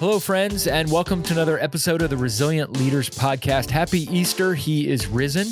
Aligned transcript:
Hello, 0.00 0.20
friends, 0.20 0.68
and 0.68 0.88
welcome 0.92 1.24
to 1.24 1.32
another 1.32 1.58
episode 1.58 2.02
of 2.02 2.10
the 2.10 2.16
Resilient 2.16 2.78
Leaders 2.78 3.10
Podcast. 3.10 3.68
Happy 3.68 4.02
Easter. 4.16 4.54
He 4.54 4.86
is 4.86 5.08
risen. 5.08 5.48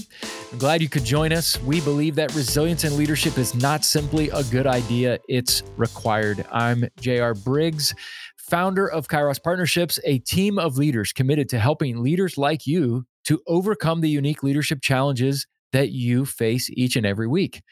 I'm 0.53 0.59
glad 0.59 0.81
you 0.81 0.89
could 0.89 1.03
join 1.03 1.33
us. 1.33 1.61
We 1.63 1.81
believe 1.81 2.15
that 2.15 2.33
resilience 2.33 2.85
and 2.85 2.95
leadership 2.95 3.39
is 3.39 3.57
not 3.57 3.85
simply 3.85 4.31
a 4.31 4.45
good 4.45 4.69
idea, 4.69 5.19
it's 5.29 5.65
required. 5.77 6.47
I'm 6.53 6.85
J.R. 7.01 7.35
Briggs, 7.35 7.93
founder 8.37 8.87
of 8.87 9.09
Kairos 9.09 9.43
Partnerships, 9.43 9.99
a 10.05 10.21
team 10.21 10.61
of 10.61 10.79
leaders 10.79 11.13
committed 11.13 11.49
to 11.49 11.59
helping 11.59 12.01
leaders 12.01 12.39
like 12.39 12.69
you 12.69 13.05
to 13.25 13.43
overcome 13.49 14.01
the 14.01 14.11
unique 14.11 14.45
leadership 14.45 14.81
challenges 14.81 15.49
that 15.73 15.91
you 15.91 16.25
face 16.25 16.71
each 16.73 16.95
and 16.95 17.05
every 17.05 17.27
week. 17.27 17.63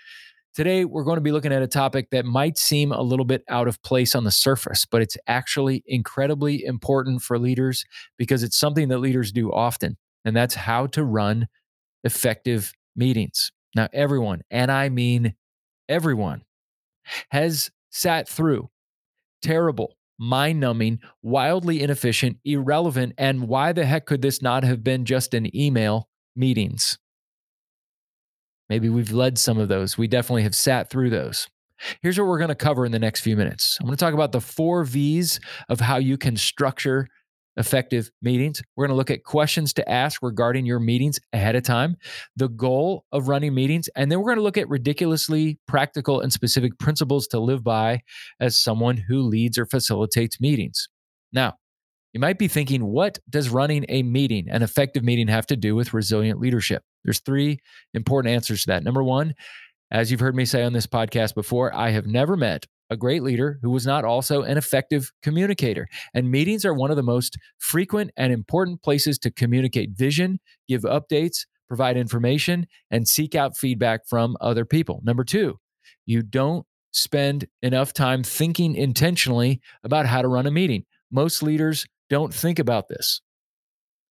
Today, 0.54 0.84
we're 0.84 1.02
going 1.02 1.16
to 1.16 1.20
be 1.20 1.32
looking 1.32 1.52
at 1.52 1.62
a 1.62 1.66
topic 1.66 2.10
that 2.10 2.24
might 2.24 2.56
seem 2.56 2.92
a 2.92 3.02
little 3.02 3.24
bit 3.24 3.42
out 3.48 3.66
of 3.66 3.82
place 3.82 4.14
on 4.14 4.22
the 4.22 4.30
surface, 4.30 4.86
but 4.86 5.02
it's 5.02 5.16
actually 5.26 5.82
incredibly 5.84 6.64
important 6.64 7.22
for 7.22 7.40
leaders 7.40 7.84
because 8.18 8.44
it's 8.44 8.56
something 8.56 8.86
that 8.88 8.98
leaders 8.98 9.32
do 9.32 9.52
often, 9.52 9.96
and 10.24 10.36
that's 10.36 10.54
how 10.54 10.86
to 10.86 11.02
run 11.02 11.48
effective 12.04 12.72
meetings. 12.94 13.50
Now, 13.74 13.88
everyone, 13.92 14.42
and 14.48 14.70
I 14.70 14.90
mean 14.90 15.34
everyone, 15.88 16.42
has 17.32 17.72
sat 17.90 18.28
through 18.28 18.70
terrible, 19.42 19.96
mind 20.20 20.60
numbing, 20.60 21.00
wildly 21.20 21.82
inefficient, 21.82 22.38
irrelevant, 22.44 23.14
and 23.18 23.48
why 23.48 23.72
the 23.72 23.84
heck 23.86 24.06
could 24.06 24.22
this 24.22 24.40
not 24.40 24.62
have 24.62 24.84
been 24.84 25.04
just 25.04 25.34
an 25.34 25.54
email 25.56 26.08
meetings? 26.36 26.98
Maybe 28.74 28.88
we've 28.88 29.12
led 29.12 29.38
some 29.38 29.56
of 29.56 29.68
those. 29.68 29.96
We 29.96 30.08
definitely 30.08 30.42
have 30.42 30.54
sat 30.56 30.90
through 30.90 31.10
those. 31.10 31.46
Here's 32.02 32.18
what 32.18 32.26
we're 32.26 32.38
going 32.38 32.48
to 32.48 32.56
cover 32.56 32.84
in 32.84 32.90
the 32.90 32.98
next 32.98 33.20
few 33.20 33.36
minutes. 33.36 33.78
I'm 33.78 33.86
going 33.86 33.96
to 33.96 34.04
talk 34.04 34.14
about 34.14 34.32
the 34.32 34.40
four 34.40 34.82
V's 34.82 35.38
of 35.68 35.78
how 35.78 35.98
you 35.98 36.18
can 36.18 36.36
structure 36.36 37.06
effective 37.56 38.10
meetings. 38.20 38.64
We're 38.74 38.88
going 38.88 38.94
to 38.94 38.96
look 38.96 39.12
at 39.12 39.22
questions 39.22 39.72
to 39.74 39.88
ask 39.88 40.24
regarding 40.24 40.66
your 40.66 40.80
meetings 40.80 41.20
ahead 41.32 41.54
of 41.54 41.62
time, 41.62 41.94
the 42.34 42.48
goal 42.48 43.04
of 43.12 43.28
running 43.28 43.54
meetings, 43.54 43.88
and 43.94 44.10
then 44.10 44.18
we're 44.18 44.30
going 44.34 44.38
to 44.38 44.42
look 44.42 44.58
at 44.58 44.68
ridiculously 44.68 45.60
practical 45.68 46.20
and 46.20 46.32
specific 46.32 46.76
principles 46.80 47.28
to 47.28 47.38
live 47.38 47.62
by 47.62 48.00
as 48.40 48.60
someone 48.60 48.96
who 48.96 49.20
leads 49.20 49.56
or 49.56 49.66
facilitates 49.66 50.40
meetings. 50.40 50.88
Now, 51.32 51.54
you 52.14 52.20
might 52.20 52.38
be 52.38 52.48
thinking, 52.48 52.86
what 52.86 53.18
does 53.28 53.50
running 53.50 53.84
a 53.88 54.02
meeting, 54.04 54.48
an 54.48 54.62
effective 54.62 55.02
meeting, 55.02 55.28
have 55.28 55.46
to 55.46 55.56
do 55.56 55.74
with 55.74 55.92
resilient 55.92 56.40
leadership? 56.40 56.82
There's 57.04 57.20
three 57.20 57.58
important 57.92 58.32
answers 58.32 58.62
to 58.62 58.68
that. 58.68 58.84
Number 58.84 59.02
one, 59.02 59.34
as 59.90 60.10
you've 60.10 60.20
heard 60.20 60.36
me 60.36 60.44
say 60.44 60.62
on 60.62 60.72
this 60.72 60.86
podcast 60.86 61.34
before, 61.34 61.74
I 61.74 61.90
have 61.90 62.06
never 62.06 62.36
met 62.36 62.66
a 62.88 62.96
great 62.96 63.22
leader 63.22 63.58
who 63.62 63.70
was 63.70 63.84
not 63.84 64.04
also 64.04 64.42
an 64.42 64.56
effective 64.56 65.10
communicator. 65.22 65.88
And 66.14 66.30
meetings 66.30 66.64
are 66.64 66.72
one 66.72 66.90
of 66.90 66.96
the 66.96 67.02
most 67.02 67.36
frequent 67.58 68.12
and 68.16 68.32
important 68.32 68.82
places 68.82 69.18
to 69.20 69.30
communicate 69.30 69.90
vision, 69.90 70.38
give 70.68 70.82
updates, 70.82 71.46
provide 71.66 71.96
information, 71.96 72.66
and 72.90 73.08
seek 73.08 73.34
out 73.34 73.56
feedback 73.56 74.06
from 74.06 74.36
other 74.40 74.64
people. 74.64 75.00
Number 75.02 75.24
two, 75.24 75.58
you 76.06 76.22
don't 76.22 76.64
spend 76.92 77.46
enough 77.62 77.92
time 77.92 78.22
thinking 78.22 78.76
intentionally 78.76 79.60
about 79.82 80.06
how 80.06 80.22
to 80.22 80.28
run 80.28 80.46
a 80.46 80.50
meeting. 80.50 80.84
Most 81.10 81.42
leaders 81.42 81.86
don't 82.10 82.32
think 82.32 82.58
about 82.58 82.88
this. 82.88 83.20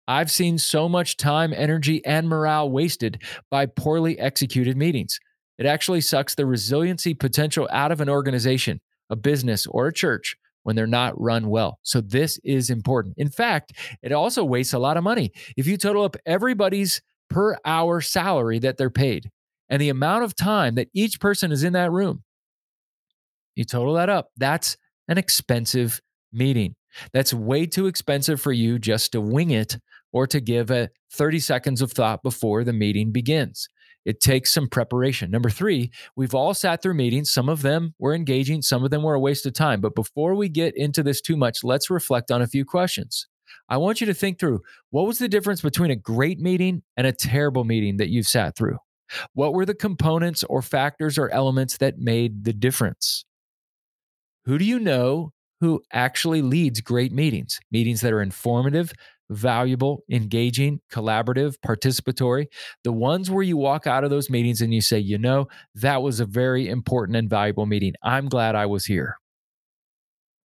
I've 0.08 0.32
seen 0.32 0.58
so 0.58 0.90
much 0.90 1.18
time, 1.18 1.54
energy, 1.54 2.04
and 2.06 2.28
morale 2.28 2.70
wasted 2.70 3.22
by 3.50 3.68
poorly 3.68 4.20
executed 4.20 4.76
meetings. 4.76 5.20
It 5.58 5.66
actually 5.66 6.02
sucks 6.02 6.36
the 6.36 6.46
resiliency 6.46 7.14
potential 7.14 7.70
out 7.72 7.92
of 7.92 8.02
an 8.02 8.10
organization, 8.10 8.82
a 9.10 9.16
business, 9.16 9.66
or 9.68 9.88
a 9.88 9.94
church 9.94 10.36
when 10.64 10.76
they're 10.76 10.88
not 10.88 11.20
run 11.20 11.48
well. 11.48 11.80
So, 11.84 12.02
this 12.02 12.40
is 12.44 12.70
important. 12.70 13.16
In 13.18 13.30
fact, 13.30 13.74
it 14.02 14.12
also 14.12 14.44
wastes 14.44 14.74
a 14.74 14.80
lot 14.80 14.98
of 14.98 15.04
money. 15.04 15.32
If 15.56 15.68
you 15.68 15.78
total 15.78 16.04
up 16.04 16.18
everybody's 16.26 17.02
per 17.30 17.58
hour 17.66 18.02
salary 18.02 18.60
that 18.60 18.78
they're 18.78 18.90
paid 18.90 19.30
and 19.70 19.82
the 19.82 19.90
amount 19.90 20.24
of 20.24 20.36
time 20.36 20.76
that 20.76 20.90
each 20.94 21.20
person 21.20 21.52
is 21.52 21.64
in 21.64 21.74
that 21.74 21.92
room, 21.92 22.24
you 23.56 23.64
total 23.64 23.94
that 23.94 24.10
up, 24.10 24.30
that's 24.38 24.78
an 25.08 25.18
expensive 25.18 26.02
meeting. 26.32 26.76
That's 27.12 27.34
way 27.34 27.66
too 27.66 27.88
expensive 27.88 28.42
for 28.42 28.52
you 28.52 28.80
just 28.80 29.12
to 29.12 29.22
wing 29.22 29.52
it 29.52 29.78
or 30.12 30.28
to 30.28 30.40
give 30.40 30.72
a 30.72 30.90
30 31.12 31.40
seconds 31.40 31.82
of 31.82 31.92
thought 31.92 32.24
before 32.24 32.64
the 32.64 32.74
meeting 32.74 33.12
begins. 33.12 33.68
It 34.06 34.20
takes 34.20 34.54
some 34.54 34.68
preparation. 34.68 35.32
Number 35.32 35.50
three, 35.50 35.92
we've 36.16 36.36
all 36.36 36.54
sat 36.54 36.82
through 36.82 36.96
meetings. 36.96 37.32
Some 37.32 37.48
of 37.48 37.62
them 37.62 37.94
were 38.00 38.14
engaging, 38.14 38.62
some 38.62 38.84
of 38.84 38.92
them 38.92 39.02
were 39.02 39.14
a 39.14 39.20
waste 39.20 39.46
of 39.46 39.54
time. 39.54 39.80
But 39.80 39.96
before 39.96 40.36
we 40.36 40.50
get 40.50 40.76
into 40.76 41.04
this 41.04 41.22
too 41.22 41.38
much, 41.38 41.64
let's 41.64 41.90
reflect 41.90 42.30
on 42.30 42.42
a 42.42 42.48
few 42.48 42.66
questions. 42.66 43.28
I 43.70 43.78
want 43.78 44.02
you 44.02 44.08
to 44.08 44.14
think 44.14 44.40
through 44.40 44.62
what 44.90 45.08
was 45.08 45.20
the 45.20 45.30
difference 45.30 45.62
between 45.62 45.92
a 45.92 45.96
great 45.96 46.40
meeting 46.40 46.84
and 46.98 47.08
a 47.08 47.12
terrible 47.12 47.64
meeting 47.64 47.98
that 47.98 48.10
you've 48.10 48.28
sat 48.28 48.58
through? 48.58 48.78
What 49.34 49.54
were 49.54 49.66
the 49.66 49.76
components 49.76 50.44
or 50.44 50.62
factors 50.62 51.18
or 51.18 51.30
elements 51.30 51.78
that 51.78 51.98
made 51.98 52.44
the 52.44 52.54
difference? 52.54 53.26
Who 54.46 54.58
do 54.58 54.66
you 54.66 54.80
know 54.80 55.32
who 55.64 55.82
actually 55.94 56.42
leads 56.42 56.82
great 56.82 57.14
meetings, 57.14 57.58
meetings 57.72 58.02
that 58.02 58.12
are 58.12 58.22
informative, 58.22 58.92
valuable, 59.30 60.04
engaging, 60.12 60.82
collaborative, 60.92 61.56
participatory, 61.66 62.48
the 62.84 62.92
ones 62.92 63.32
where 63.32 63.44
you 63.44 63.56
walk 63.56 63.88
out 63.88 64.04
of 64.04 64.10
those 64.10 64.30
meetings 64.30 64.60
and 64.60 64.74
you 64.74 64.82
say, 64.82 65.00
you 65.00 65.18
know, 65.18 65.48
that 65.74 66.02
was 66.02 66.20
a 66.20 66.26
very 66.26 66.68
important 66.68 67.16
and 67.16 67.30
valuable 67.30 67.66
meeting. 67.66 67.94
I'm 68.04 68.28
glad 68.28 68.56
I 68.56 68.66
was 68.66 68.86
here. 68.86 69.16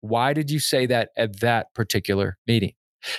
Why 0.03 0.35
did 0.35 0.51
you 0.51 0.59
say 0.59 0.85
that 0.85 1.09
at 1.17 1.41
that 1.41 1.73
particular 1.73 2.37
meeting? 2.47 2.75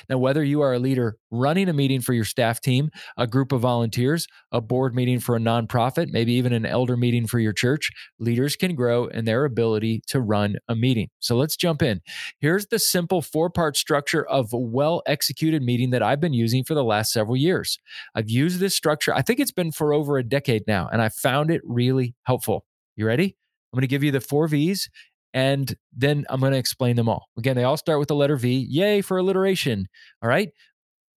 Now, 0.09 0.17
whether 0.17 0.43
you 0.43 0.61
are 0.61 0.73
a 0.73 0.79
leader 0.79 1.17
running 1.31 1.69
a 1.69 1.73
meeting 1.73 2.01
for 2.01 2.13
your 2.13 2.25
staff 2.25 2.61
team, 2.61 2.89
a 3.17 3.27
group 3.27 3.51
of 3.51 3.61
volunteers, 3.61 4.27
a 4.51 4.61
board 4.61 4.95
meeting 4.95 5.19
for 5.19 5.35
a 5.35 5.39
nonprofit, 5.39 6.11
maybe 6.11 6.33
even 6.33 6.53
an 6.53 6.65
elder 6.65 6.97
meeting 6.97 7.27
for 7.27 7.39
your 7.39 7.53
church, 7.53 7.89
leaders 8.19 8.55
can 8.55 8.75
grow 8.75 9.05
in 9.05 9.25
their 9.25 9.45
ability 9.45 10.01
to 10.07 10.21
run 10.21 10.57
a 10.67 10.75
meeting. 10.75 11.09
So 11.19 11.35
let's 11.35 11.55
jump 11.55 11.81
in. 11.81 12.01
Here's 12.39 12.67
the 12.67 12.79
simple 12.79 13.21
four 13.21 13.49
part 13.49 13.77
structure 13.77 14.25
of 14.27 14.51
a 14.53 14.57
well 14.57 15.01
executed 15.05 15.61
meeting 15.61 15.91
that 15.91 16.03
I've 16.03 16.21
been 16.21 16.33
using 16.33 16.63
for 16.63 16.73
the 16.73 16.83
last 16.83 17.11
several 17.11 17.37
years. 17.37 17.79
I've 18.15 18.29
used 18.29 18.59
this 18.59 18.75
structure, 18.75 19.13
I 19.13 19.21
think 19.21 19.39
it's 19.39 19.51
been 19.51 19.71
for 19.71 19.93
over 19.93 20.17
a 20.17 20.23
decade 20.23 20.63
now, 20.67 20.89
and 20.91 21.01
I 21.01 21.09
found 21.09 21.51
it 21.51 21.61
really 21.63 22.15
helpful. 22.23 22.65
You 22.95 23.05
ready? 23.05 23.35
I'm 23.71 23.77
going 23.77 23.81
to 23.81 23.87
give 23.87 24.03
you 24.03 24.11
the 24.11 24.21
four 24.21 24.47
V's 24.47 24.89
and 25.37 25.75
then 25.95 26.25
I'm 26.31 26.39
going 26.39 26.53
to 26.53 26.57
explain 26.57 26.95
them 26.95 27.07
all. 27.07 27.27
Again, 27.37 27.55
they 27.55 27.63
all 27.63 27.77
start 27.77 27.99
with 27.99 28.07
the 28.07 28.15
letter 28.15 28.37
V. 28.37 28.65
Yay 28.67 29.01
for 29.01 29.19
alliteration. 29.19 29.87
All 30.23 30.29
right. 30.29 30.49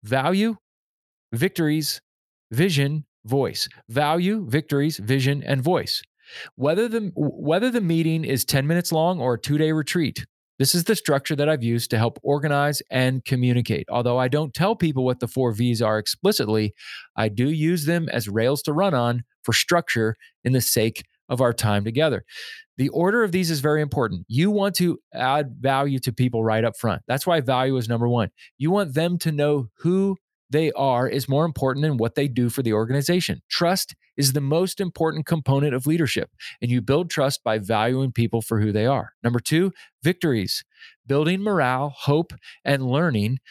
Value, 0.03 0.57
victories, 1.33 2.01
vision, 2.51 3.05
voice. 3.25 3.67
Value, 3.89 4.45
victories, 4.47 4.97
vision, 4.97 5.41
and 5.43 5.63
voice. 5.63 6.03
Whether 6.55 6.87
the 6.87 7.11
whether 7.15 7.71
the 7.71 7.81
meeting 7.81 8.23
is 8.23 8.45
10 8.45 8.67
minutes 8.67 8.91
long 8.91 9.19
or 9.19 9.33
a 9.33 9.41
2-day 9.41 9.71
retreat, 9.71 10.23
this 10.59 10.75
is 10.75 10.83
the 10.83 10.95
structure 10.95 11.35
that 11.35 11.49
I've 11.49 11.63
used 11.63 11.89
to 11.89 11.97
help 11.97 12.19
organize 12.21 12.83
and 12.91 13.25
communicate. 13.25 13.87
Although 13.89 14.19
I 14.19 14.27
don't 14.27 14.53
tell 14.53 14.75
people 14.75 15.03
what 15.03 15.19
the 15.19 15.27
4 15.27 15.51
V's 15.51 15.81
are 15.81 15.97
explicitly, 15.97 16.75
I 17.15 17.27
do 17.27 17.49
use 17.49 17.85
them 17.85 18.07
as 18.09 18.29
rails 18.29 18.61
to 18.63 18.73
run 18.73 18.93
on 18.93 19.23
for 19.43 19.51
structure 19.51 20.15
in 20.43 20.53
the 20.53 20.61
sake 20.61 21.05
of 21.27 21.41
our 21.41 21.53
time 21.53 21.83
together. 21.83 22.23
The 22.81 22.89
order 22.89 23.23
of 23.23 23.31
these 23.31 23.51
is 23.51 23.59
very 23.59 23.79
important. 23.79 24.25
You 24.27 24.49
want 24.49 24.73
to 24.77 24.97
add 25.13 25.57
value 25.59 25.99
to 25.99 26.11
people 26.11 26.43
right 26.43 26.63
up 26.63 26.75
front. 26.75 27.03
That's 27.07 27.27
why 27.27 27.39
value 27.39 27.77
is 27.77 27.87
number 27.87 28.07
one. 28.07 28.31
You 28.57 28.71
want 28.71 28.95
them 28.95 29.19
to 29.19 29.31
know 29.31 29.67
who 29.81 30.17
they 30.49 30.71
are 30.71 31.07
is 31.07 31.29
more 31.29 31.45
important 31.45 31.83
than 31.83 31.97
what 31.97 32.15
they 32.15 32.27
do 32.27 32.49
for 32.49 32.63
the 32.63 32.73
organization. 32.73 33.43
Trust 33.51 33.95
is 34.17 34.33
the 34.33 34.41
most 34.41 34.81
important 34.81 35.27
component 35.27 35.75
of 35.75 35.85
leadership, 35.85 36.31
and 36.59 36.71
you 36.71 36.81
build 36.81 37.11
trust 37.11 37.43
by 37.43 37.59
valuing 37.59 38.11
people 38.11 38.41
for 38.41 38.59
who 38.59 38.71
they 38.71 38.87
are. 38.87 39.13
Number 39.23 39.39
two, 39.39 39.71
victories. 40.01 40.65
Building 41.05 41.43
morale, 41.43 41.93
hope, 41.95 42.33
and 42.65 42.87
learning 42.87 43.41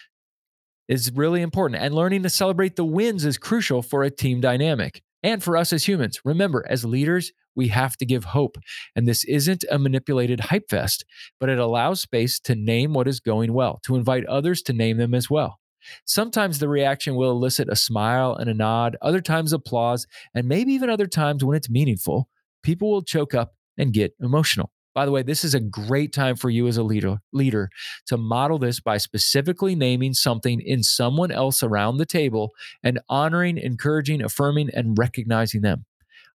is 0.89 1.13
really 1.15 1.41
important. 1.41 1.81
And 1.81 1.95
learning 1.95 2.25
to 2.25 2.31
celebrate 2.31 2.75
the 2.75 2.85
wins 2.85 3.25
is 3.25 3.39
crucial 3.39 3.81
for 3.81 4.03
a 4.03 4.11
team 4.11 4.41
dynamic 4.41 5.05
and 5.23 5.41
for 5.41 5.57
us 5.57 5.73
as 5.73 5.87
humans. 5.87 6.21
Remember, 6.25 6.67
as 6.69 6.85
leaders, 6.85 7.31
we 7.55 7.69
have 7.69 7.97
to 7.99 8.07
give 8.07 8.25
hope. 8.25 8.59
And 8.95 9.07
this 9.07 9.25
isn't 9.25 9.65
a 9.71 9.79
manipulated 9.79 10.41
hype 10.41 10.69
fest, 10.69 11.05
but 11.39 11.49
it 11.49 11.59
allows 11.59 12.01
space 12.01 12.41
to 12.41 12.55
name 12.55 12.93
what 12.93 13.09
is 13.09 13.21
going 13.21 13.53
well, 13.53 13.81
to 13.85 13.97
invite 13.97 14.25
others 14.27 14.63
to 14.63 14.73
name 14.73 14.99
them 14.99 15.15
as 15.15 15.31
well. 15.31 15.59
Sometimes 16.05 16.59
the 16.59 16.69
reaction 16.69 17.15
will 17.15 17.31
elicit 17.31 17.69
a 17.71 17.77
smile 17.77 18.35
and 18.35 18.51
a 18.51 18.55
nod, 18.55 18.97
other 19.01 19.21
times 19.21 19.53
applause, 19.53 20.07
and 20.35 20.47
maybe 20.47 20.73
even 20.73 20.91
other 20.91 21.07
times 21.07 21.45
when 21.45 21.57
it's 21.57 21.71
meaningful, 21.71 22.29
people 22.63 22.91
will 22.91 23.03
choke 23.03 23.35
up 23.35 23.55
and 23.79 23.93
get 23.93 24.15
emotional. 24.21 24.71
By 24.95 25.07
the 25.07 25.13
way, 25.13 25.23
this 25.23 25.45
is 25.45 25.55
a 25.55 25.61
great 25.61 26.13
time 26.13 26.35
for 26.35 26.51
you 26.51 26.67
as 26.67 26.77
a 26.77 26.83
leader, 26.83 27.19
leader 27.33 27.71
to 28.07 28.17
model 28.17 28.59
this 28.59 28.81
by 28.81 28.99
specifically 28.99 29.77
naming 29.77 30.15
something 30.15 30.61
in 30.61 30.83
someone 30.83 31.31
else 31.31 31.63
around 31.63 31.99
the 31.99 32.07
table 32.07 32.51
and 32.83 32.99
honoring, 33.09 33.57
encouraging, 33.57 34.21
affirming, 34.21 34.69
and 34.75 34.99
recognizing 34.99 35.61
them. 35.63 35.87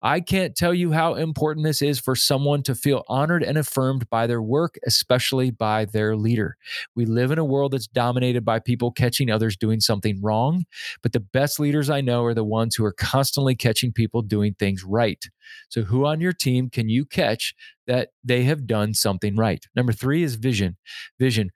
I 0.05 0.21
can't 0.21 0.57
tell 0.57 0.75
you 0.75 0.91
how 0.91 1.15
important 1.15 1.65
this 1.65 1.81
is 1.81 2.01
for 2.01 2.17
someone 2.17 2.65
to 2.65 2.75
feel 2.75 3.05
honored 3.09 3.45
and 3.45 3.57
affirmed 3.57 4.11
by 4.11 4.27
their 4.27 4.43
work, 4.43 4.77
especially 4.85 5.51
by 5.53 5.85
their 5.85 6.17
leader. 6.17 6.57
We 6.97 7.05
live 7.05 7.31
in 7.31 7.39
a 7.39 7.45
world 7.45 7.73
that's 7.73 7.87
dominated 7.87 8.45
by 8.45 8.59
people 8.59 8.91
catching 8.91 9.31
others 9.31 9.57
doing 9.57 9.79
something 9.81 10.21
wrong, 10.21 10.65
but 11.03 11.13
the 11.13 11.21
best 11.21 11.61
leaders 11.61 11.89
I 11.89 12.01
know 12.01 12.25
are 12.25 12.35
the 12.35 12.43
ones 12.45 12.75
who 12.75 12.85
are 12.85 12.93
constantly 12.93 13.55
catching 13.55 13.93
people 13.93 14.23
doing 14.23 14.55
things 14.59 14.83
right. 14.83 15.25
So, 15.69 15.83
who 15.83 16.05
on 16.05 16.21
your 16.21 16.33
team 16.33 16.69
can 16.69 16.89
you 16.89 17.05
catch 17.05 17.55
that 17.87 18.09
they 18.25 18.43
have 18.45 18.67
done 18.67 18.95
something 18.95 19.37
right? 19.37 19.65
Number 19.77 19.93
three 19.93 20.25
is 20.25 20.35
vision. 20.35 20.77
Vision. 21.21 21.51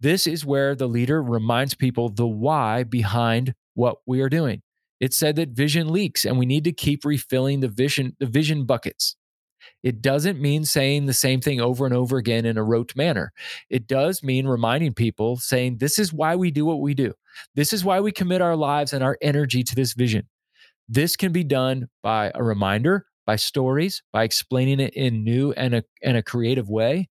This 0.00 0.26
is 0.26 0.44
where 0.44 0.74
the 0.74 0.88
leader 0.88 1.22
reminds 1.22 1.74
people 1.74 2.08
the 2.08 2.26
why 2.26 2.82
behind 2.82 3.54
what 3.74 3.98
we 4.06 4.20
are 4.20 4.28
doing. 4.28 4.62
It 5.02 5.12
said 5.12 5.34
that 5.36 5.48
vision 5.48 5.92
leaks 5.92 6.24
and 6.24 6.38
we 6.38 6.46
need 6.46 6.62
to 6.62 6.72
keep 6.72 7.04
refilling 7.04 7.58
the 7.58 7.68
vision 7.68 8.16
the 8.20 8.26
vision 8.26 8.64
buckets. 8.64 9.16
It 9.82 10.00
doesn't 10.00 10.40
mean 10.40 10.64
saying 10.64 11.06
the 11.06 11.12
same 11.12 11.40
thing 11.40 11.60
over 11.60 11.84
and 11.84 11.94
over 11.94 12.18
again 12.18 12.46
in 12.46 12.56
a 12.56 12.62
rote 12.62 12.94
manner. 12.94 13.32
It 13.68 13.88
does 13.88 14.22
mean 14.22 14.46
reminding 14.46 14.94
people 14.94 15.38
saying 15.38 15.78
this 15.78 15.98
is 15.98 16.12
why 16.12 16.36
we 16.36 16.52
do 16.52 16.64
what 16.64 16.80
we 16.80 16.94
do. 16.94 17.14
This 17.56 17.72
is 17.72 17.84
why 17.84 17.98
we 17.98 18.12
commit 18.12 18.40
our 18.40 18.54
lives 18.54 18.92
and 18.92 19.02
our 19.02 19.18
energy 19.20 19.64
to 19.64 19.74
this 19.74 19.92
vision. 19.92 20.28
This 20.88 21.16
can 21.16 21.32
be 21.32 21.42
done 21.42 21.88
by 22.04 22.30
a 22.36 22.44
reminder, 22.44 23.06
by 23.26 23.36
stories, 23.36 24.04
by 24.12 24.22
explaining 24.22 24.78
it 24.78 24.94
in 24.94 25.24
new 25.24 25.52
and 25.52 25.74
a, 25.74 25.84
and 26.02 26.16
a 26.16 26.22
creative 26.22 26.68
way, 26.68 27.08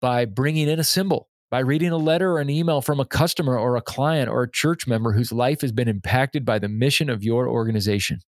by 0.00 0.24
bringing 0.24 0.68
in 0.68 0.80
a 0.80 0.84
symbol, 0.84 1.28
by 1.50 1.60
reading 1.60 1.90
a 1.90 1.96
letter 1.96 2.32
or 2.32 2.40
an 2.40 2.50
email 2.50 2.80
from 2.80 3.00
a 3.00 3.04
customer 3.04 3.58
or 3.58 3.76
a 3.76 3.82
client 3.82 4.28
or 4.28 4.42
a 4.42 4.50
church 4.50 4.86
member 4.86 5.12
whose 5.12 5.32
life 5.32 5.60
has 5.60 5.72
been 5.72 5.88
impacted 5.88 6.44
by 6.44 6.58
the 6.58 6.68
mission 6.68 7.08
of 7.08 7.22
your 7.22 7.48
organization. 7.48 8.20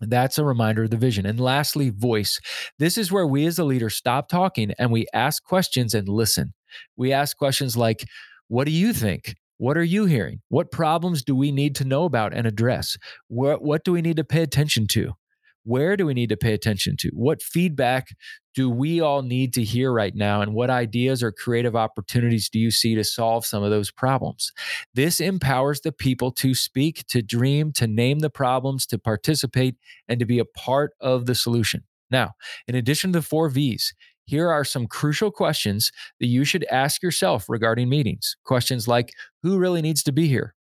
That's 0.00 0.38
a 0.38 0.44
reminder 0.44 0.84
of 0.84 0.90
the 0.90 0.96
vision. 0.96 1.24
And 1.26 1.40
lastly, 1.40 1.90
voice. 1.90 2.38
This 2.78 2.98
is 2.98 3.10
where 3.10 3.26
we 3.26 3.46
as 3.46 3.58
a 3.58 3.64
leader 3.64 3.90
stop 3.90 4.28
talking 4.28 4.72
and 4.78 4.92
we 4.92 5.06
ask 5.14 5.42
questions 5.42 5.94
and 5.94 6.08
listen. 6.08 6.52
We 6.96 7.12
ask 7.12 7.36
questions 7.36 7.76
like, 7.76 8.04
What 8.48 8.66
do 8.66 8.72
you 8.72 8.92
think? 8.92 9.34
What 9.58 9.78
are 9.78 9.84
you 9.84 10.04
hearing? 10.04 10.42
What 10.50 10.70
problems 10.70 11.24
do 11.24 11.34
we 11.34 11.50
need 11.50 11.74
to 11.76 11.84
know 11.84 12.04
about 12.04 12.34
and 12.34 12.46
address? 12.46 12.98
What, 13.28 13.62
what 13.62 13.84
do 13.84 13.92
we 13.92 14.02
need 14.02 14.18
to 14.18 14.24
pay 14.24 14.42
attention 14.42 14.86
to? 14.88 15.14
Where 15.66 15.96
do 15.96 16.06
we 16.06 16.14
need 16.14 16.28
to 16.28 16.36
pay 16.36 16.52
attention 16.52 16.96
to? 17.00 17.08
What 17.08 17.42
feedback 17.42 18.14
do 18.54 18.70
we 18.70 19.00
all 19.00 19.22
need 19.22 19.52
to 19.54 19.64
hear 19.64 19.92
right 19.92 20.14
now? 20.14 20.40
And 20.40 20.54
what 20.54 20.70
ideas 20.70 21.24
or 21.24 21.32
creative 21.32 21.74
opportunities 21.74 22.48
do 22.48 22.60
you 22.60 22.70
see 22.70 22.94
to 22.94 23.02
solve 23.02 23.44
some 23.44 23.64
of 23.64 23.70
those 23.70 23.90
problems? 23.90 24.52
This 24.94 25.20
empowers 25.20 25.80
the 25.80 25.90
people 25.90 26.30
to 26.34 26.54
speak, 26.54 27.04
to 27.08 27.20
dream, 27.20 27.72
to 27.72 27.88
name 27.88 28.20
the 28.20 28.30
problems, 28.30 28.86
to 28.86 28.98
participate, 28.98 29.74
and 30.06 30.20
to 30.20 30.24
be 30.24 30.38
a 30.38 30.44
part 30.44 30.92
of 31.00 31.26
the 31.26 31.34
solution. 31.34 31.82
Now, 32.12 32.34
in 32.68 32.76
addition 32.76 33.12
to 33.12 33.18
the 33.18 33.26
four 33.26 33.48
V's, 33.48 33.92
here 34.24 34.48
are 34.48 34.64
some 34.64 34.86
crucial 34.86 35.32
questions 35.32 35.90
that 36.20 36.26
you 36.26 36.44
should 36.44 36.64
ask 36.70 37.02
yourself 37.02 37.48
regarding 37.48 37.88
meetings. 37.88 38.36
Questions 38.44 38.86
like 38.86 39.12
Who 39.42 39.58
really 39.58 39.82
needs 39.82 40.04
to 40.04 40.12
be 40.12 40.28
here? 40.28 40.54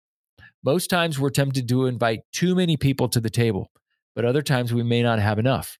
Most 0.62 0.88
times 0.88 1.18
we're 1.18 1.30
tempted 1.30 1.68
to 1.68 1.86
invite 1.86 2.20
too 2.32 2.54
many 2.54 2.76
people 2.76 3.08
to 3.08 3.18
the 3.18 3.30
table 3.30 3.68
but 4.14 4.24
other 4.24 4.42
times 4.42 4.72
we 4.72 4.82
may 4.82 5.02
not 5.02 5.18
have 5.18 5.38
enough. 5.38 5.78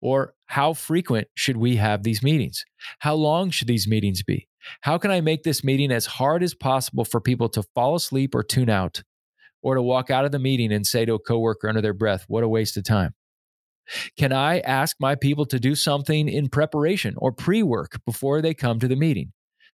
Or 0.00 0.34
how 0.46 0.74
frequent 0.74 1.28
should 1.34 1.56
we 1.56 1.76
have 1.76 2.02
these 2.02 2.22
meetings? 2.22 2.64
How 2.98 3.14
long 3.14 3.50
should 3.50 3.68
these 3.68 3.88
meetings 3.88 4.22
be? 4.22 4.48
How 4.82 4.98
can 4.98 5.10
I 5.10 5.20
make 5.20 5.42
this 5.42 5.64
meeting 5.64 5.90
as 5.90 6.06
hard 6.06 6.42
as 6.42 6.54
possible 6.54 7.04
for 7.04 7.20
people 7.20 7.48
to 7.50 7.62
fall 7.74 7.94
asleep 7.94 8.34
or 8.34 8.42
tune 8.42 8.68
out, 8.68 9.02
or 9.62 9.74
to 9.74 9.82
walk 9.82 10.10
out 10.10 10.24
of 10.24 10.32
the 10.32 10.38
meeting 10.38 10.72
and 10.72 10.86
say 10.86 11.04
to 11.04 11.14
a 11.14 11.18
coworker 11.18 11.68
under 11.68 11.80
their 11.80 11.94
breath, 11.94 12.24
What 12.28 12.44
a 12.44 12.48
waste 12.48 12.76
of 12.76 12.84
time? 12.84 13.14
Can 14.18 14.32
I 14.32 14.60
ask 14.60 14.96
my 14.98 15.14
people 15.14 15.46
to 15.46 15.60
do 15.60 15.74
something 15.74 16.28
in 16.28 16.48
preparation 16.48 17.14
or 17.16 17.32
pre 17.32 17.62
work 17.62 18.00
before 18.04 18.42
they 18.42 18.54
come 18.54 18.78
to 18.80 18.88
the 18.88 18.96
meeting? 18.96 19.32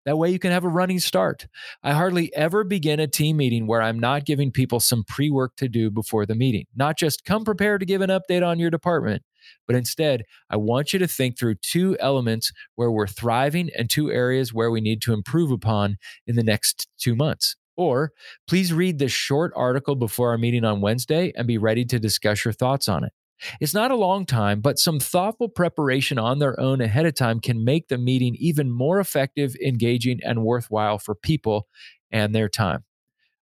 That 0.06 0.16
way 0.16 0.30
you 0.30 0.38
can 0.38 0.50
have 0.50 0.64
a 0.64 0.68
running 0.68 0.98
start. 0.98 1.46
I 1.82 1.92
hardly 1.92 2.34
ever 2.34 2.64
begin 2.64 3.00
a 3.00 3.06
team 3.06 3.36
meeting 3.36 3.66
where 3.66 3.82
I'm 3.82 3.98
not 3.98 4.24
giving 4.24 4.50
people 4.50 4.80
some 4.80 5.04
pre 5.04 5.30
work 5.30 5.56
to 5.56 5.68
do 5.68 5.90
before 5.90 6.24
the 6.24 6.34
meeting. 6.34 6.66
Not 6.74 6.96
just 6.96 7.24
come 7.24 7.44
prepared 7.44 7.80
to 7.80 7.86
give 7.86 8.00
an 8.00 8.10
update 8.10 8.46
on 8.46 8.58
your 8.58 8.70
department, 8.70 9.22
but 9.66 9.76
instead, 9.76 10.24
I 10.48 10.56
want 10.56 10.92
you 10.92 10.98
to 10.98 11.06
think 11.06 11.38
through 11.38 11.56
two 11.56 11.96
elements 12.00 12.52
where 12.76 12.90
we're 12.90 13.06
thriving 13.06 13.70
and 13.76 13.90
two 13.90 14.10
areas 14.10 14.54
where 14.54 14.70
we 14.70 14.80
need 14.80 15.02
to 15.02 15.12
improve 15.12 15.50
upon 15.50 15.98
in 16.26 16.36
the 16.36 16.44
next 16.44 16.88
two 16.98 17.14
months. 17.14 17.56
Or 17.76 18.12
please 18.46 18.72
read 18.72 18.98
this 18.98 19.12
short 19.12 19.52
article 19.56 19.94
before 19.94 20.30
our 20.30 20.38
meeting 20.38 20.64
on 20.64 20.80
Wednesday 20.80 21.32
and 21.36 21.46
be 21.46 21.58
ready 21.58 21.84
to 21.86 21.98
discuss 21.98 22.44
your 22.44 22.52
thoughts 22.52 22.88
on 22.88 23.04
it. 23.04 23.12
It's 23.60 23.74
not 23.74 23.90
a 23.90 23.96
long 23.96 24.26
time, 24.26 24.60
but 24.60 24.78
some 24.78 25.00
thoughtful 25.00 25.48
preparation 25.48 26.18
on 26.18 26.38
their 26.38 26.58
own 26.58 26.80
ahead 26.80 27.06
of 27.06 27.14
time 27.14 27.40
can 27.40 27.64
make 27.64 27.88
the 27.88 27.98
meeting 27.98 28.36
even 28.38 28.70
more 28.70 29.00
effective, 29.00 29.54
engaging, 29.56 30.20
and 30.24 30.44
worthwhile 30.44 30.98
for 30.98 31.14
people 31.14 31.66
and 32.10 32.34
their 32.34 32.48
time. 32.48 32.84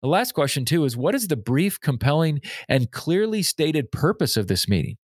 The 0.02 0.08
last 0.08 0.32
question, 0.32 0.64
too, 0.64 0.84
is 0.84 0.96
what 0.96 1.14
is 1.14 1.28
the 1.28 1.36
brief, 1.36 1.80
compelling, 1.80 2.40
and 2.68 2.90
clearly 2.90 3.42
stated 3.42 3.90
purpose 3.90 4.36
of 4.36 4.46
this 4.46 4.68
meeting? 4.68 4.96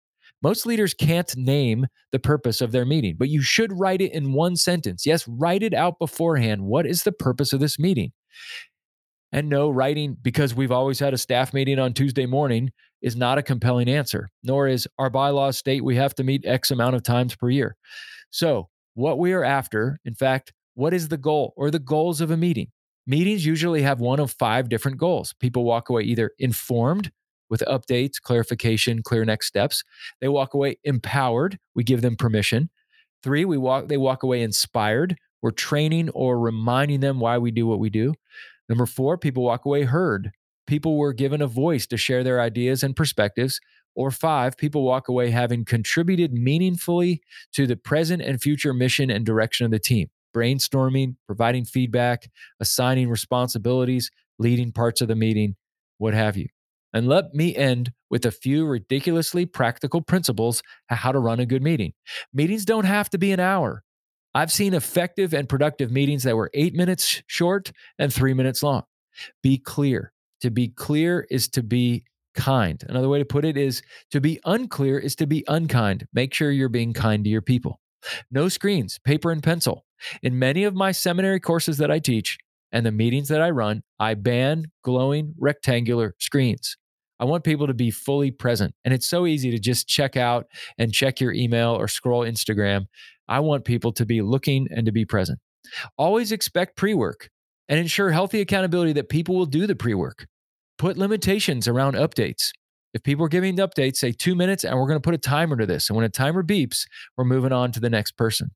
Most 0.43 0.65
leaders 0.65 0.93
can't 0.93 1.35
name 1.37 1.85
the 2.11 2.19
purpose 2.19 2.61
of 2.61 2.71
their 2.71 2.85
meeting, 2.85 3.15
but 3.17 3.29
you 3.29 3.41
should 3.41 3.79
write 3.79 4.01
it 4.01 4.11
in 4.11 4.33
one 4.33 4.55
sentence. 4.55 5.05
Yes, 5.05 5.27
write 5.27 5.63
it 5.63 5.73
out 5.73 5.99
beforehand. 5.99 6.63
What 6.63 6.87
is 6.87 7.03
the 7.03 7.11
purpose 7.11 7.53
of 7.53 7.59
this 7.59 7.77
meeting? 7.77 8.11
And 9.31 9.49
no, 9.49 9.69
writing 9.69 10.17
because 10.21 10.53
we've 10.53 10.71
always 10.71 10.99
had 10.99 11.13
a 11.13 11.17
staff 11.17 11.53
meeting 11.53 11.79
on 11.79 11.93
Tuesday 11.93 12.25
morning 12.25 12.71
is 13.01 13.15
not 13.15 13.37
a 13.37 13.43
compelling 13.43 13.89
answer, 13.89 14.29
nor 14.43 14.67
is 14.67 14.87
our 14.97 15.09
bylaws 15.09 15.57
state 15.57 15.83
we 15.83 15.95
have 15.95 16.15
to 16.15 16.23
meet 16.23 16.45
X 16.45 16.71
amount 16.71 16.95
of 16.95 17.03
times 17.03 17.35
per 17.35 17.49
year. 17.49 17.75
So, 18.29 18.69
what 18.93 19.19
we 19.19 19.33
are 19.33 19.43
after, 19.43 19.99
in 20.05 20.15
fact, 20.15 20.53
what 20.75 20.93
is 20.93 21.07
the 21.07 21.17
goal 21.17 21.53
or 21.55 21.71
the 21.71 21.79
goals 21.79 22.21
of 22.21 22.31
a 22.31 22.37
meeting? 22.37 22.67
Meetings 23.07 23.45
usually 23.45 23.81
have 23.81 23.99
one 23.99 24.19
of 24.19 24.31
five 24.31 24.69
different 24.69 24.97
goals. 24.97 25.33
People 25.39 25.63
walk 25.63 25.89
away 25.89 26.03
either 26.03 26.31
informed 26.39 27.11
with 27.49 27.63
updates, 27.67 28.21
clarification, 28.21 29.01
clear 29.03 29.25
next 29.25 29.47
steps. 29.47 29.83
They 30.21 30.27
walk 30.27 30.53
away 30.53 30.77
empowered. 30.83 31.57
We 31.75 31.83
give 31.83 32.01
them 32.01 32.15
permission. 32.15 32.69
Three, 33.23 33.45
we 33.45 33.57
walk 33.57 33.87
they 33.87 33.97
walk 33.97 34.23
away 34.23 34.41
inspired. 34.41 35.17
We're 35.41 35.51
training 35.51 36.09
or 36.11 36.39
reminding 36.39 36.99
them 36.99 37.19
why 37.19 37.37
we 37.37 37.51
do 37.51 37.65
what 37.65 37.79
we 37.79 37.89
do. 37.89 38.13
Number 38.69 38.85
four, 38.85 39.17
people 39.17 39.43
walk 39.43 39.65
away 39.65 39.83
heard 39.83 40.31
people 40.67 40.97
were 40.97 41.13
given 41.13 41.41
a 41.41 41.47
voice 41.47 41.87
to 41.87 41.97
share 41.97 42.23
their 42.23 42.41
ideas 42.41 42.83
and 42.83 42.95
perspectives. 42.95 43.59
Or 43.95 44.09
five, 44.11 44.57
people 44.57 44.83
walk 44.83 45.09
away 45.09 45.31
having 45.31 45.65
contributed 45.65 46.33
meaningfully 46.33 47.21
to 47.53 47.67
the 47.67 47.75
present 47.75 48.21
and 48.21 48.41
future 48.41 48.73
mission 48.73 49.11
and 49.11 49.25
direction 49.25 49.65
of 49.65 49.71
the 49.71 49.79
team, 49.79 50.07
brainstorming, 50.33 51.15
providing 51.27 51.65
feedback, 51.65 52.29
assigning 52.59 53.09
responsibilities, 53.09 54.09
leading 54.39 54.71
parts 54.71 55.01
of 55.01 55.07
the 55.09 55.15
meeting, 55.15 55.55
what 55.97 56.13
have 56.13 56.37
you. 56.37 56.47
And 56.93 57.07
let 57.07 57.33
me 57.33 57.55
end 57.55 57.91
with 58.09 58.25
a 58.25 58.31
few 58.31 58.65
ridiculously 58.65 59.45
practical 59.45 60.01
principles 60.01 60.61
how 60.87 61.11
to 61.11 61.19
run 61.19 61.39
a 61.39 61.45
good 61.45 61.63
meeting. 61.63 61.93
Meetings 62.33 62.65
don't 62.65 62.85
have 62.85 63.09
to 63.11 63.17
be 63.17 63.31
an 63.31 63.39
hour. 63.39 63.83
I've 64.33 64.51
seen 64.51 64.73
effective 64.73 65.33
and 65.33 65.47
productive 65.47 65.91
meetings 65.91 66.23
that 66.23 66.37
were 66.37 66.49
eight 66.53 66.73
minutes 66.73 67.21
short 67.27 67.71
and 67.99 68.13
three 68.13 68.33
minutes 68.33 68.63
long. 68.63 68.83
Be 69.43 69.57
clear, 69.57 70.13
to 70.41 70.51
be 70.51 70.69
clear 70.69 71.25
is 71.29 71.47
to 71.49 71.63
be 71.63 72.03
kind. 72.33 72.83
Another 72.87 73.09
way 73.09 73.19
to 73.19 73.25
put 73.25 73.45
it 73.45 73.57
is 73.57 73.81
to 74.11 74.21
be 74.21 74.39
unclear 74.45 74.97
is 74.97 75.15
to 75.17 75.27
be 75.27 75.43
unkind. 75.47 76.07
Make 76.13 76.33
sure 76.33 76.51
you're 76.51 76.69
being 76.69 76.93
kind 76.93 77.23
to 77.23 77.29
your 77.29 77.41
people. 77.41 77.79
No 78.31 78.49
screens, 78.49 78.99
paper 79.03 79.31
and 79.31 79.43
pencil. 79.43 79.85
In 80.23 80.39
many 80.39 80.63
of 80.63 80.73
my 80.73 80.91
seminary 80.91 81.39
courses 81.39 81.77
that 81.77 81.91
I 81.91 81.99
teach 81.99 82.37
and 82.71 82.85
the 82.85 82.91
meetings 82.91 83.27
that 83.27 83.41
I 83.41 83.49
run, 83.51 83.83
I 83.99 84.15
ban 84.15 84.71
glowing 84.83 85.35
rectangular 85.37 86.15
screens. 86.19 86.77
I 87.19 87.25
want 87.25 87.43
people 87.43 87.67
to 87.67 87.73
be 87.75 87.91
fully 87.91 88.31
present. 88.31 88.73
And 88.83 88.93
it's 88.93 89.07
so 89.07 89.27
easy 89.27 89.51
to 89.51 89.59
just 89.59 89.87
check 89.87 90.17
out 90.17 90.47
and 90.79 90.91
check 90.91 91.21
your 91.21 91.33
email 91.33 91.69
or 91.71 91.87
scroll 91.87 92.25
Instagram. 92.25 92.87
I 93.27 93.41
want 93.41 93.63
people 93.63 93.91
to 93.93 94.05
be 94.05 94.21
looking 94.21 94.67
and 94.71 94.87
to 94.87 94.91
be 94.91 95.05
present. 95.05 95.39
Always 95.97 96.31
expect 96.31 96.75
pre 96.75 96.95
work 96.95 97.29
and 97.71 97.79
ensure 97.79 98.11
healthy 98.11 98.41
accountability 98.41 98.93
that 98.93 99.09
people 99.09 99.35
will 99.35 99.47
do 99.47 99.65
the 99.65 99.75
pre 99.75 99.95
work 99.95 100.27
put 100.77 100.97
limitations 100.97 101.67
around 101.67 101.93
updates. 101.93 102.49
If 102.93 103.03
people 103.03 103.23
are 103.23 103.29
giving 103.29 103.55
updates, 103.57 103.97
say 103.97 104.11
two 104.11 104.33
minutes, 104.33 104.63
and 104.63 104.77
we're 104.77 104.87
going 104.87 104.99
to 104.99 105.07
put 105.07 105.13
a 105.13 105.19
timer 105.19 105.55
to 105.55 105.65
this. 105.67 105.89
And 105.89 105.95
when 105.95 106.05
a 106.05 106.09
timer 106.09 106.43
beeps, 106.43 106.87
we're 107.15 107.23
moving 107.23 107.51
on 107.51 107.71
to 107.73 107.79
the 107.79 107.89
next 107.89 108.17
person. 108.17 108.49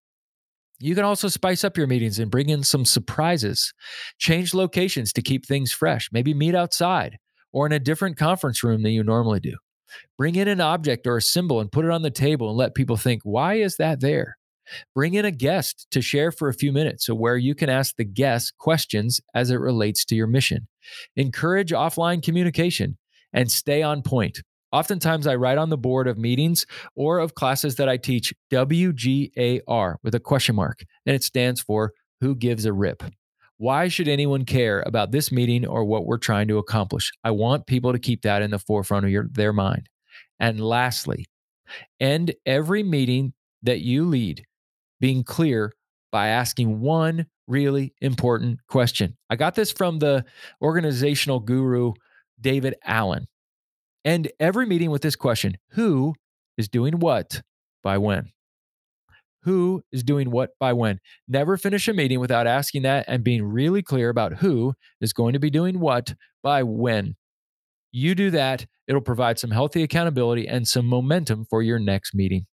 You 0.80 0.96
can 0.96 1.06
also 1.06 1.28
spice 1.30 1.64
up 1.64 1.78
your 1.78 1.86
meetings 1.86 2.18
and 2.18 2.32
bring 2.32 2.50
in 2.50 2.64
some 2.64 2.84
surprises. 2.84 3.74
Change 4.18 4.56
locations 4.56 5.14
to 5.14 5.22
keep 5.22 5.46
things 5.46 5.72
fresh. 5.72 6.10
Maybe 6.12 6.34
meet 6.34 6.56
outside 6.56 7.18
or 7.54 7.66
in 7.68 7.72
a 7.72 7.80
different 7.80 8.18
conference 8.18 8.64
room 8.64 8.82
than 8.82 8.92
you 8.92 9.04
normally 9.04 9.40
do. 9.40 9.54
Bring 10.18 10.36
in 10.36 10.48
an 10.48 10.60
object 10.60 11.08
or 11.08 11.18
a 11.18 11.22
symbol 11.22 11.62
and 11.62 11.72
put 11.72 11.86
it 11.86 11.92
on 11.92 12.02
the 12.02 12.10
table 12.10 12.50
and 12.50 12.58
let 12.58 12.76
people 12.76 12.98
think, 12.98 13.22
why 13.24 13.54
is 13.54 13.78
that 13.78 14.02
there? 14.02 14.36
Bring 14.94 15.14
in 15.14 15.26
a 15.26 15.32
guest 15.32 15.88
to 15.92 16.02
share 16.02 16.32
for 16.32 16.50
a 16.50 16.54
few 16.54 16.72
minutes, 16.72 17.06
so 17.06 17.16
where 17.16 17.38
you 17.38 17.56
can 17.56 17.70
ask 17.70 17.96
the 17.96 18.04
guest 18.04 18.58
questions 18.58 19.22
as 19.34 19.52
it 19.52 19.60
relates 19.60 20.06
to 20.06 20.16
your 20.16 20.28
mission. 20.28 20.68
Encourage 21.16 21.72
offline 21.72 22.24
communication 22.24 22.98
and 23.34 23.52
stay 23.52 23.82
on 23.82 24.02
point. 24.02 24.42
Oftentimes, 24.72 25.28
I 25.28 25.36
write 25.36 25.58
on 25.58 25.70
the 25.70 25.78
board 25.78 26.08
of 26.08 26.18
meetings 26.18 26.66
or 26.96 27.20
of 27.20 27.36
classes 27.36 27.76
that 27.76 27.88
I 27.88 27.98
teach 27.98 28.34
WGAR 28.52 29.96
with 30.04 30.16
a 30.16 30.20
question 30.20 30.56
mark, 30.56 30.84
and 31.06 31.16
it 31.16 31.24
stands 31.24 31.62
for 31.62 31.94
Who 32.22 32.36
Gives 32.36 32.66
a 32.66 32.74
Rip. 32.74 33.04
Why 33.58 33.88
should 33.88 34.10
anyone 34.10 34.44
care 34.44 34.84
about 34.86 35.12
this 35.12 35.32
meeting 35.32 35.66
or 35.66 35.86
what 35.86 36.06
we're 36.06 36.18
trying 36.18 36.50
to 36.50 36.58
accomplish? 36.58 37.10
I 37.24 37.32
want 37.32 37.68
people 37.68 37.94
to 37.94 38.00
keep 38.00 38.24
that 38.24 38.42
in 38.42 38.52
the 38.52 38.60
forefront 38.60 39.06
of 39.06 39.12
your, 39.12 39.30
their 39.32 39.54
mind. 39.54 39.88
And 40.42 40.60
lastly, 40.60 41.28
end 42.02 42.34
every 42.46 42.84
meeting 42.84 43.34
that 43.64 43.80
you 43.80 44.04
lead 44.04 44.46
being 45.00 45.24
clear 45.24 45.74
by 46.12 46.28
asking 46.28 46.80
one 46.80 47.28
really 47.48 47.94
important 48.02 48.60
question. 48.68 49.18
I 49.30 49.36
got 49.36 49.56
this 49.56 49.72
from 49.72 50.00
the 50.00 50.26
organizational 50.62 51.40
guru, 51.40 51.94
David 52.40 52.76
Allen. 52.84 53.28
End 54.04 54.32
every 54.40 54.66
meeting 54.66 54.92
with 54.92 55.02
this 55.02 55.16
question 55.16 55.58
Who 55.72 56.14
is 56.58 56.68
doing 56.68 57.00
what 57.00 57.42
by 57.84 57.98
when? 57.98 58.30
Who 59.44 59.84
is 59.92 60.04
doing 60.04 60.32
what 60.32 60.52
by 60.60 60.74
when? 60.74 61.00
Never 61.28 61.58
finish 61.58 61.88
a 61.88 61.94
meeting 61.94 62.20
without 62.20 62.48
asking 62.48 62.82
that 62.84 63.06
and 63.08 63.24
being 63.24 63.44
really 63.44 63.84
clear 63.84 64.10
about 64.10 64.38
who 64.38 64.74
is 65.02 65.14
going 65.14 65.34
to 65.34 65.40
be 65.40 65.52
doing 65.52 65.80
what 65.80 66.16
by 66.42 66.64
when. 66.64 67.16
You 67.92 68.16
do 68.16 68.32
that, 68.32 68.66
it'll 68.88 69.02
provide 69.02 69.38
some 69.38 69.52
healthy 69.52 69.84
accountability 69.84 70.48
and 70.48 70.68
some 70.68 70.88
momentum 70.88 71.46
for 71.46 71.62
your 71.62 71.78
next 71.78 72.16
meeting. 72.16 72.48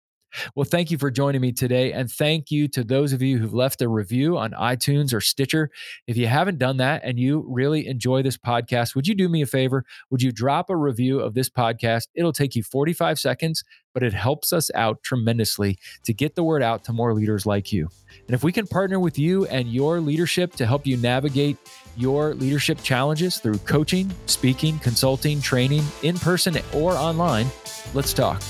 Well, 0.54 0.64
thank 0.64 0.90
you 0.90 0.98
for 0.98 1.10
joining 1.10 1.40
me 1.40 1.52
today. 1.52 1.92
And 1.92 2.10
thank 2.10 2.50
you 2.50 2.68
to 2.68 2.84
those 2.84 3.12
of 3.12 3.22
you 3.22 3.38
who've 3.38 3.54
left 3.54 3.82
a 3.82 3.88
review 3.88 4.36
on 4.36 4.52
iTunes 4.52 5.12
or 5.12 5.20
Stitcher. 5.20 5.70
If 6.06 6.16
you 6.16 6.26
haven't 6.26 6.58
done 6.58 6.78
that 6.78 7.02
and 7.04 7.18
you 7.18 7.44
really 7.48 7.86
enjoy 7.86 8.22
this 8.22 8.36
podcast, 8.36 8.94
would 8.94 9.06
you 9.06 9.14
do 9.14 9.28
me 9.28 9.42
a 9.42 9.46
favor? 9.46 9.84
Would 10.10 10.22
you 10.22 10.32
drop 10.32 10.70
a 10.70 10.76
review 10.76 11.20
of 11.20 11.34
this 11.34 11.48
podcast? 11.48 12.08
It'll 12.14 12.32
take 12.32 12.54
you 12.54 12.62
45 12.62 13.18
seconds, 13.18 13.64
but 13.92 14.02
it 14.02 14.12
helps 14.12 14.52
us 14.52 14.70
out 14.74 15.02
tremendously 15.02 15.78
to 16.04 16.12
get 16.12 16.34
the 16.34 16.44
word 16.44 16.62
out 16.62 16.84
to 16.84 16.92
more 16.92 17.14
leaders 17.14 17.46
like 17.46 17.72
you. 17.72 17.88
And 18.26 18.34
if 18.34 18.44
we 18.44 18.52
can 18.52 18.66
partner 18.66 19.00
with 19.00 19.18
you 19.18 19.46
and 19.46 19.68
your 19.68 20.00
leadership 20.00 20.54
to 20.56 20.66
help 20.66 20.86
you 20.86 20.96
navigate 20.96 21.56
your 21.96 22.34
leadership 22.34 22.82
challenges 22.82 23.38
through 23.38 23.58
coaching, 23.58 24.10
speaking, 24.26 24.78
consulting, 24.78 25.40
training, 25.40 25.84
in 26.02 26.16
person 26.18 26.58
or 26.72 26.92
online, 26.92 27.46
let's 27.94 28.12
talk. 28.12 28.42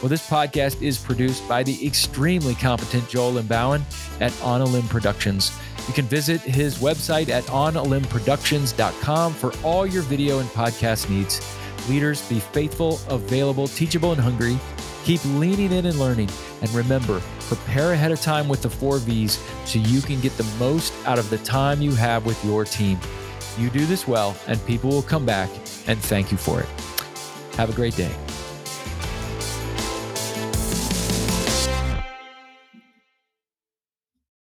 Well, 0.00 0.08
this 0.08 0.26
podcast 0.26 0.80
is 0.80 0.96
produced 0.96 1.46
by 1.46 1.62
the 1.62 1.86
extremely 1.86 2.54
competent 2.54 3.06
Joel 3.10 3.34
Limbauan 3.34 3.82
at 4.22 4.32
On 4.42 4.62
a 4.62 4.64
Limb 4.64 4.88
Productions. 4.88 5.52
You 5.86 5.92
can 5.92 6.06
visit 6.06 6.40
his 6.40 6.78
website 6.78 7.28
at 7.28 7.44
onalimbproductions.com 7.44 9.34
for 9.34 9.52
all 9.62 9.86
your 9.86 10.02
video 10.02 10.38
and 10.38 10.48
podcast 10.50 11.10
needs. 11.10 11.40
Leaders, 11.90 12.26
be 12.30 12.40
faithful, 12.40 12.98
available, 13.10 13.68
teachable, 13.68 14.12
and 14.12 14.20
hungry. 14.20 14.58
Keep 15.04 15.22
leaning 15.24 15.72
in 15.72 15.84
and 15.84 15.98
learning. 15.98 16.30
And 16.62 16.70
remember, 16.70 17.20
prepare 17.40 17.92
ahead 17.92 18.10
of 18.10 18.22
time 18.22 18.48
with 18.48 18.62
the 18.62 18.70
four 18.70 18.98
V's 18.98 19.38
so 19.66 19.78
you 19.80 20.00
can 20.00 20.18
get 20.20 20.34
the 20.38 20.44
most 20.58 20.94
out 21.06 21.18
of 21.18 21.28
the 21.28 21.38
time 21.38 21.82
you 21.82 21.94
have 21.94 22.24
with 22.24 22.42
your 22.42 22.64
team. 22.64 22.98
You 23.58 23.68
do 23.68 23.84
this 23.84 24.08
well, 24.08 24.34
and 24.46 24.64
people 24.66 24.88
will 24.88 25.02
come 25.02 25.26
back 25.26 25.50
and 25.86 25.98
thank 25.98 26.32
you 26.32 26.38
for 26.38 26.60
it. 26.60 26.68
Have 27.56 27.68
a 27.68 27.74
great 27.74 27.96
day. 27.96 28.14